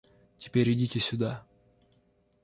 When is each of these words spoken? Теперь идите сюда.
Теперь 0.39 0.73
идите 0.73 0.99
сюда. 0.99 1.45